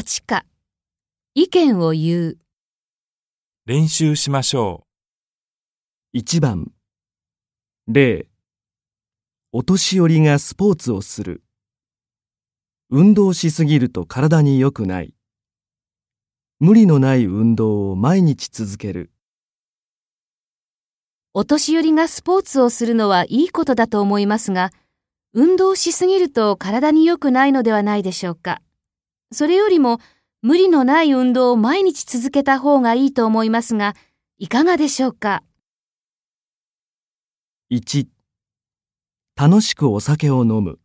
[0.00, 0.46] 8課、
[1.34, 2.38] 意見を言う。
[3.66, 4.86] 練習しましょ
[6.14, 6.72] 1番。
[7.86, 8.26] 例。
[9.52, 11.42] お年寄りがスポーツをする。
[12.88, 15.12] 運動しすぎると体に良くない。
[16.60, 19.12] 無理のない運動を毎日続ける。
[21.34, 24.70] お年寄りがスポーツをするのはいいことだと思いますが、
[25.34, 28.62] 運動しすぎると体に良くないのではないでしょうか。
[29.32, 30.00] それよりも、
[30.42, 33.94] 無理のない運動を毎日続けた方がいいと思いますが、
[34.38, 35.44] いかがでしょうか
[37.70, 38.08] ？1
[39.36, 40.80] 楽しくお酒を飲む。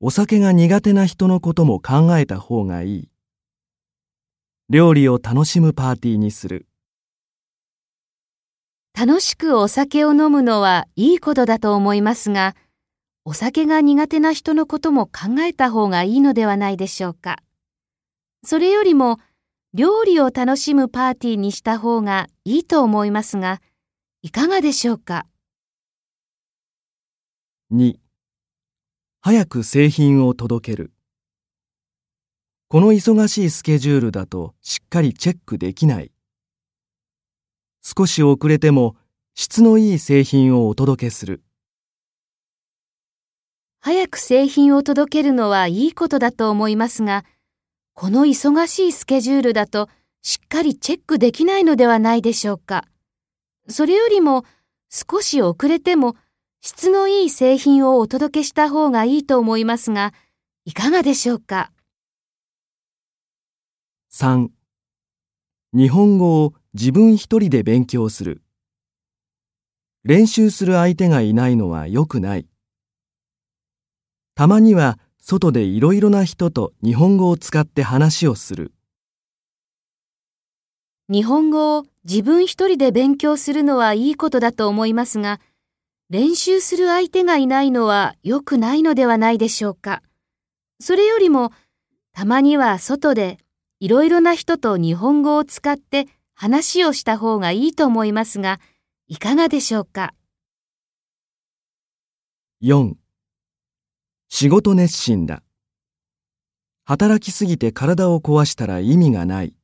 [0.00, 3.08] お酒が苦手な人のことも考えた方がいい。
[4.70, 6.66] 料理を楽しむパーティーにする。
[8.98, 12.54] 楽しくお酒を飲むのはいいことだと思いますが、
[13.28, 17.42] お酒が苦手な人のことも考えた方がいいのではないでしょうか。
[18.42, 19.18] それよりも、
[19.74, 23.60] 料理を楽しむパーティーにした方がいいと思いますが、
[24.22, 25.26] いかがでしょうか
[27.70, 27.96] ？2
[29.20, 30.94] 早く製品を届ける
[32.68, 36.12] この忙しいスケジュールだとしっかりチェックできない
[37.82, 38.96] 少し遅れても
[39.34, 41.42] 質のいい製品をお届けする
[43.88, 47.24] 早く製品を届けるのはいいことだと思いますが、
[47.94, 49.88] この忙しいスケジュールだと
[50.20, 52.84] しっかりチェックできないのではないでしょうか。
[53.66, 54.44] それよりも
[54.90, 56.16] 少し遅れても
[56.60, 60.12] 質のいい製品をお届けした方がいいと思いますが、
[60.66, 61.72] いかがでしょうか
[64.12, 64.50] ？3
[65.72, 68.42] 日本語を自分一人で勉強する
[70.04, 72.46] 練習する相手がいないのは良くない
[74.38, 78.70] たまには外でいろいろな人と日本語を使って話をする
[81.08, 85.40] 日本語を自分一人で勉強するのはいいことだと思いますが、
[86.08, 90.02] 練習する相手がいないのは良くないのではないでしょうか。
[90.78, 91.50] それよりも、
[92.12, 93.38] たまには外で
[93.80, 98.60] いろいろな人と日本語を使って話をした方がいいと思いますが、
[99.08, 100.14] いかがでしょうか
[102.62, 103.07] ？4
[104.30, 105.42] 仕事熱心だ
[106.84, 109.54] 働きすぎて体を壊したら意味がない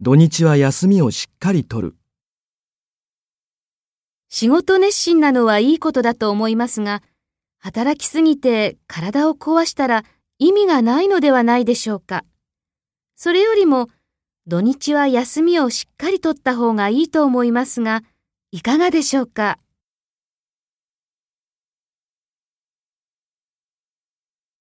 [0.00, 1.96] 土日は休みをしっかりとる
[4.28, 7.02] 仕事熱心なのはいいことだと思いますが、
[7.58, 10.04] 働きすぎて体を壊したら
[10.38, 12.24] 意味がないのではないでしょうか。
[13.14, 13.88] それよりも、
[14.46, 18.02] 土日は休みをしっかりとった方がいいと思いますが、
[18.50, 19.58] いかがでしょうか？